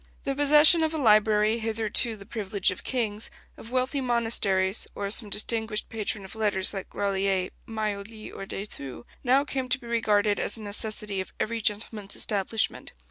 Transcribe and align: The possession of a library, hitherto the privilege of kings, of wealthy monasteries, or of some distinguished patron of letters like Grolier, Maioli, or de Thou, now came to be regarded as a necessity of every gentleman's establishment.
The 0.23 0.33
possession 0.33 0.81
of 0.81 0.95
a 0.95 0.97
library, 0.97 1.59
hitherto 1.59 2.15
the 2.15 2.25
privilege 2.25 2.71
of 2.71 2.83
kings, 2.83 3.29
of 3.55 3.69
wealthy 3.69 4.01
monasteries, 4.01 4.87
or 4.95 5.05
of 5.05 5.13
some 5.13 5.29
distinguished 5.29 5.89
patron 5.89 6.25
of 6.25 6.33
letters 6.33 6.73
like 6.73 6.89
Grolier, 6.89 7.51
Maioli, 7.67 8.31
or 8.35 8.47
de 8.47 8.65
Thou, 8.65 9.05
now 9.23 9.45
came 9.45 9.69
to 9.69 9.77
be 9.77 9.85
regarded 9.85 10.39
as 10.39 10.57
a 10.57 10.61
necessity 10.63 11.21
of 11.21 11.33
every 11.39 11.61
gentleman's 11.61 12.15
establishment. 12.15 12.93